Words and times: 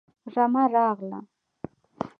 رمه 0.35 0.63
راغله 0.73 1.19